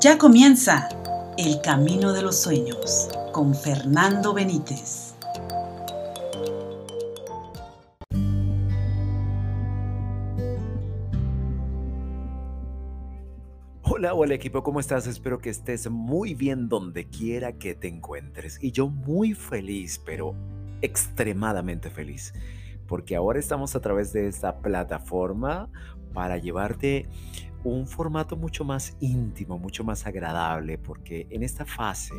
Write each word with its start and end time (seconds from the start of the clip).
Ya 0.00 0.16
comienza 0.16 0.88
El 1.36 1.60
Camino 1.60 2.14
de 2.14 2.22
los 2.22 2.40
Sueños 2.40 3.10
con 3.32 3.54
Fernando 3.54 4.32
Benítez. 4.32 5.14
Hola, 13.82 14.14
hola 14.14 14.32
equipo, 14.32 14.62
¿cómo 14.62 14.80
estás? 14.80 15.06
Espero 15.06 15.38
que 15.38 15.50
estés 15.50 15.90
muy 15.90 16.32
bien 16.32 16.70
donde 16.70 17.06
quiera 17.10 17.58
que 17.58 17.74
te 17.74 17.88
encuentres. 17.88 18.58
Y 18.62 18.72
yo 18.72 18.88
muy 18.88 19.34
feliz, 19.34 20.00
pero 20.06 20.34
extremadamente 20.80 21.90
feliz, 21.90 22.32
porque 22.86 23.16
ahora 23.16 23.38
estamos 23.38 23.76
a 23.76 23.80
través 23.80 24.14
de 24.14 24.28
esta 24.28 24.60
plataforma 24.60 25.68
para 26.14 26.38
llevarte 26.38 27.06
un 27.64 27.86
formato 27.86 28.36
mucho 28.36 28.64
más 28.64 28.96
íntimo, 29.00 29.58
mucho 29.58 29.84
más 29.84 30.06
agradable, 30.06 30.78
porque 30.78 31.26
en 31.30 31.42
esta 31.42 31.64
fase 31.64 32.14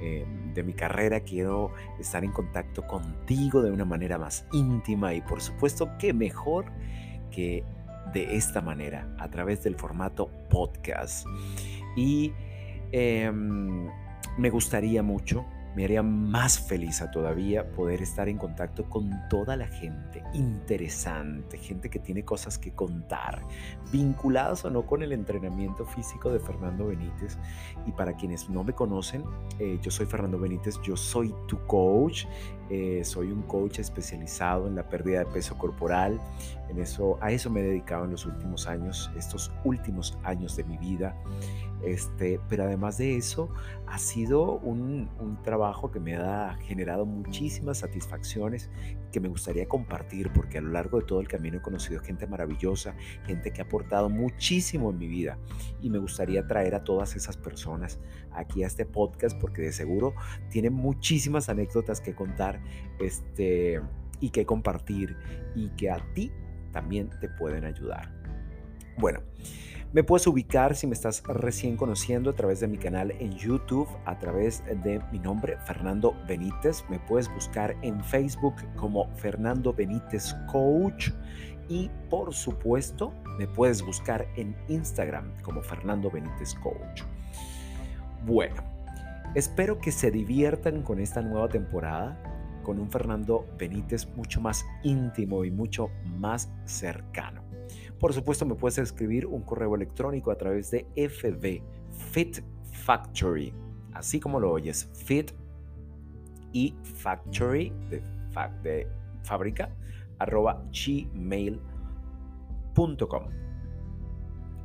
eh, 0.00 0.26
de 0.54 0.62
mi 0.62 0.72
carrera 0.72 1.20
quiero 1.20 1.72
estar 2.00 2.24
en 2.24 2.32
contacto 2.32 2.86
contigo 2.86 3.62
de 3.62 3.70
una 3.70 3.84
manera 3.84 4.18
más 4.18 4.46
íntima 4.52 5.14
y 5.14 5.20
por 5.22 5.40
supuesto 5.40 5.96
que 5.98 6.12
mejor 6.12 6.66
que 7.30 7.64
de 8.12 8.36
esta 8.36 8.60
manera, 8.60 9.08
a 9.18 9.28
través 9.28 9.62
del 9.62 9.76
formato 9.76 10.30
podcast. 10.48 11.26
Y 11.96 12.32
em, 12.92 13.88
me 14.38 14.50
gustaría 14.50 15.02
mucho 15.02 15.44
me 15.74 15.84
haría 15.84 16.02
más 16.02 16.58
feliz 16.58 17.02
a 17.02 17.10
todavía 17.10 17.70
poder 17.70 18.02
estar 18.02 18.28
en 18.28 18.38
contacto 18.38 18.88
con 18.88 19.10
toda 19.28 19.56
la 19.56 19.66
gente 19.66 20.22
interesante, 20.34 21.58
gente 21.58 21.88
que 21.88 21.98
tiene 21.98 22.24
cosas 22.24 22.58
que 22.58 22.72
contar, 22.72 23.42
vinculadas 23.92 24.64
o 24.64 24.70
no 24.70 24.86
con 24.86 25.02
el 25.02 25.12
entrenamiento 25.12 25.86
físico 25.86 26.30
de 26.30 26.40
Fernando 26.40 26.86
Benítez. 26.86 27.38
Y 27.86 27.92
para 27.92 28.14
quienes 28.14 28.48
no 28.48 28.64
me 28.64 28.72
conocen, 28.72 29.24
eh, 29.58 29.78
yo 29.82 29.90
soy 29.90 30.06
Fernando 30.06 30.38
Benítez, 30.38 30.80
yo 30.82 30.96
soy 30.96 31.34
tu 31.46 31.58
coach, 31.66 32.26
eh, 32.70 33.02
soy 33.04 33.30
un 33.30 33.42
coach 33.42 33.78
especializado 33.78 34.66
en 34.66 34.74
la 34.74 34.88
pérdida 34.88 35.20
de 35.20 35.26
peso 35.26 35.56
corporal. 35.56 36.20
En 36.68 36.78
eso, 36.78 37.18
a 37.20 37.30
eso 37.30 37.50
me 37.50 37.60
he 37.60 37.64
dedicado 37.64 38.04
en 38.04 38.12
los 38.12 38.26
últimos 38.26 38.66
años, 38.66 39.10
estos 39.16 39.52
últimos 39.64 40.18
años 40.24 40.56
de 40.56 40.64
mi 40.64 40.78
vida. 40.78 41.14
Este, 41.84 42.40
pero 42.48 42.64
además 42.64 42.96
de 42.96 43.16
eso, 43.16 43.50
ha 43.86 43.98
sido 43.98 44.58
un, 44.58 45.10
trabajo 45.44 45.90
que 45.90 46.00
me 46.00 46.16
ha 46.16 46.56
generado 46.62 47.04
muchísimas 47.04 47.78
satisfacciones 47.78 48.70
que 49.12 49.20
me 49.20 49.28
gustaría 49.28 49.66
compartir 49.66 50.32
porque 50.32 50.58
a 50.58 50.60
lo 50.62 50.70
largo 50.70 51.00
de 51.00 51.06
todo 51.06 51.20
el 51.20 51.28
camino 51.28 51.58
he 51.58 51.62
conocido 51.62 52.00
gente 52.00 52.26
maravillosa, 52.26 52.96
gente 53.26 53.52
que 53.52 53.60
ha 53.60 53.64
aportado 53.64 54.08
muchísimo 54.08 54.90
en 54.90 54.98
mi 54.98 55.06
vida 55.06 55.38
y 55.82 55.90
me 55.90 55.98
gustaría 55.98 56.46
traer 56.46 56.74
a 56.74 56.82
todas 56.82 57.14
esas 57.14 57.36
personas 57.36 58.00
aquí 58.32 58.64
a 58.64 58.66
este 58.66 58.86
podcast 58.86 59.38
porque 59.38 59.62
de 59.62 59.72
seguro 59.72 60.14
tienen 60.50 60.72
muchísimas 60.72 61.48
anécdotas 61.48 62.00
que 62.00 62.14
contar 62.14 62.53
este, 63.00 63.80
y 64.20 64.30
que 64.30 64.46
compartir 64.46 65.16
y 65.54 65.68
que 65.70 65.90
a 65.90 65.98
ti 66.14 66.32
también 66.72 67.10
te 67.20 67.28
pueden 67.28 67.64
ayudar. 67.64 68.12
Bueno, 68.98 69.20
me 69.94 70.02
puedes 70.02 70.26
ubicar 70.26 70.74
si 70.74 70.88
me 70.88 70.94
estás 70.94 71.22
recién 71.22 71.76
conociendo 71.76 72.30
a 72.30 72.32
través 72.32 72.58
de 72.58 72.66
mi 72.66 72.78
canal 72.78 73.12
en 73.12 73.32
YouTube, 73.36 73.88
a 74.06 74.18
través 74.18 74.64
de 74.82 75.00
mi 75.12 75.20
nombre, 75.20 75.56
Fernando 75.66 76.16
Benítez. 76.26 76.84
Me 76.88 76.98
puedes 76.98 77.32
buscar 77.32 77.76
en 77.82 78.02
Facebook 78.02 78.56
como 78.74 79.08
Fernando 79.14 79.72
Benítez 79.72 80.34
Coach. 80.50 81.10
Y 81.68 81.92
por 82.10 82.34
supuesto, 82.34 83.14
me 83.38 83.46
puedes 83.46 83.82
buscar 83.82 84.26
en 84.34 84.56
Instagram 84.66 85.32
como 85.42 85.62
Fernando 85.62 86.10
Benítez 86.10 86.54
Coach. 86.56 87.02
Bueno, 88.26 88.64
espero 89.36 89.78
que 89.78 89.92
se 89.92 90.10
diviertan 90.10 90.82
con 90.82 90.98
esta 90.98 91.22
nueva 91.22 91.48
temporada, 91.48 92.20
con 92.64 92.80
un 92.80 92.90
Fernando 92.90 93.46
Benítez 93.56 94.08
mucho 94.16 94.40
más 94.40 94.66
íntimo 94.82 95.44
y 95.44 95.52
mucho 95.52 95.90
más 96.18 96.50
cercano. 96.64 97.44
Por 98.00 98.12
supuesto, 98.12 98.44
me 98.44 98.56
puedes 98.56 98.78
escribir 98.78 99.26
un 99.26 99.42
correo 99.42 99.76
electrónico 99.76 100.32
a 100.32 100.36
través 100.36 100.72
de 100.72 100.86
FB 100.96 101.62
Fit 102.10 102.40
Factory, 102.72 103.54
así 103.92 104.18
como 104.18 104.40
lo 104.40 104.50
oyes, 104.50 104.90
Fit 104.92 105.30
y 106.52 106.74
Factory 106.82 107.72
de, 107.88 108.02
de 108.62 108.88
fábrica 109.22 109.70
arroba 110.18 110.64
gmail.com. 110.72 111.62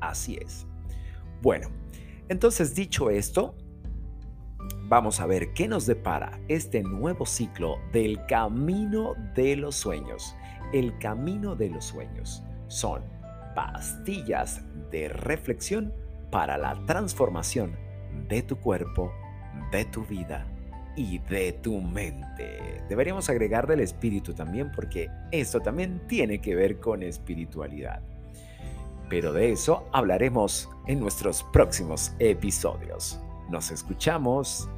Así 0.02 0.38
es. 0.42 0.66
Bueno, 1.42 1.70
entonces 2.30 2.76
dicho 2.76 3.10
esto, 3.10 3.56
vamos 4.90 5.20
a 5.20 5.28
ver 5.28 5.54
qué 5.54 5.68
nos 5.68 5.86
depara 5.86 6.40
este 6.48 6.82
nuevo 6.82 7.26
ciclo 7.26 7.78
del 7.94 8.26
camino 8.26 9.14
de 9.36 9.56
los 9.56 9.76
sueños. 9.76 10.36
El 10.74 10.98
camino 10.98 11.56
de 11.56 11.70
los 11.70 11.86
sueños 11.86 12.44
son 12.68 13.04
pastillas 13.56 14.62
de 14.92 15.08
reflexión 15.10 15.94
para 16.32 16.58
la 16.58 16.84
transformación 16.88 17.78
de 18.28 18.42
tu 18.42 18.58
cuerpo, 18.58 19.14
de 19.72 19.86
tu 19.86 20.06
vida 20.06 20.48
y 20.96 21.20
de 21.20 21.54
tu 21.54 21.80
mente. 21.80 22.84
Deberíamos 22.90 23.30
agregar 23.30 23.68
del 23.68 23.82
espíritu 23.82 24.34
también 24.34 24.72
porque 24.72 25.08
esto 25.32 25.60
también 25.60 26.02
tiene 26.08 26.42
que 26.42 26.56
ver 26.56 26.80
con 26.80 27.04
espiritualidad. 27.04 28.02
Pero 29.08 29.34
de 29.34 29.52
eso 29.52 29.88
hablaremos 29.92 30.68
en 30.88 31.00
nuestros 31.00 31.44
próximos 31.54 32.12
episodios. 32.20 33.20
Nos 33.50 33.72
escuchamos 33.72 34.70